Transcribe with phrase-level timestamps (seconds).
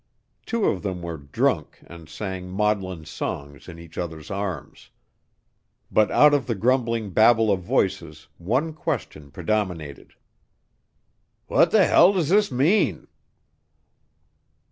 [0.47, 4.89] Two of them were drunk and sang maudlin songs in each other's arms.
[5.91, 10.15] But out of the grumbling babel of voices one question predominated.
[11.47, 13.09] "Wha' th' hell does this mean?"